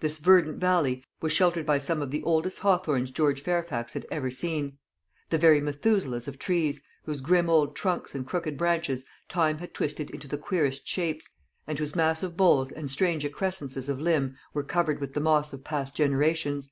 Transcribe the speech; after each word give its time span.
This 0.00 0.16
verdant 0.20 0.56
valley 0.56 1.04
was 1.20 1.34
sheltered 1.34 1.66
by 1.66 1.76
some 1.76 2.00
of 2.00 2.10
the 2.10 2.22
oldest 2.22 2.60
hawthorns 2.60 3.10
George 3.10 3.42
Fairfax 3.42 3.92
had 3.92 4.06
ever 4.10 4.30
seen 4.30 4.78
very 5.30 5.60
Methuselahs 5.60 6.26
of 6.26 6.38
trees, 6.38 6.82
whose 7.02 7.20
grim 7.20 7.50
old 7.50 7.76
trunks 7.76 8.14
and 8.14 8.26
crooked 8.26 8.56
branches 8.56 9.04
time 9.28 9.58
had 9.58 9.74
twisted 9.74 10.08
into 10.08 10.26
the 10.28 10.38
queerest 10.38 10.88
shapes, 10.88 11.28
and 11.66 11.78
whose 11.78 11.94
massive 11.94 12.38
boles 12.38 12.72
and 12.72 12.90
strange 12.90 13.22
excrescences 13.22 13.90
of 13.90 14.00
limb 14.00 14.34
were 14.54 14.64
covered 14.64 14.98
with 14.98 15.12
the 15.12 15.20
moss 15.20 15.52
of 15.52 15.62
past 15.62 15.94
generations. 15.94 16.70